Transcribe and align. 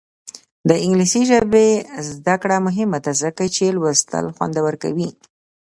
د 0.69 0.71
انګلیسي 0.85 1.21
ژبې 1.31 1.67
زده 2.11 2.35
کړه 2.41 2.57
مهمه 2.67 2.97
ده 3.05 3.11
ځکه 3.23 3.43
چې 3.55 3.65
لوستل 3.77 4.25
خوندور 4.35 4.73
کوي. 4.83 5.09